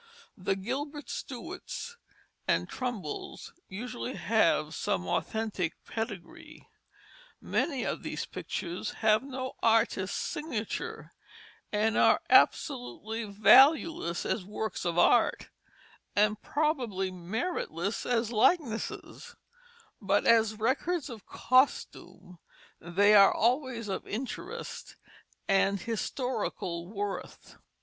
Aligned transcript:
The 0.35 0.55
Gilbert 0.55 1.11
Stuarts 1.11 1.95
and 2.47 2.67
Trumbulls 2.67 3.53
usually 3.69 4.15
have 4.15 4.73
some 4.73 5.05
authentic 5.07 5.75
pedigree. 5.85 6.67
Many 7.39 7.83
of 7.83 8.01
these 8.01 8.25
pictures 8.25 8.89
have 9.05 9.21
no 9.21 9.53
artist's 9.61 10.17
signature 10.17 11.11
and 11.71 11.99
are 11.99 12.19
absolutely 12.31 13.25
valueless 13.25 14.25
as 14.25 14.43
works 14.43 14.85
of 14.85 14.97
art, 14.97 15.51
and 16.15 16.41
probably 16.41 17.11
meritless 17.11 18.03
as 18.03 18.31
likenesses; 18.31 19.35
but 20.01 20.25
as 20.25 20.55
records 20.55 21.11
of 21.11 21.27
costume 21.27 22.39
they 22.79 23.13
are 23.13 23.31
always 23.31 23.87
of 23.87 24.07
interest 24.07 24.95
and 25.47 25.81
historical 25.81 26.87
worth. 26.87 27.59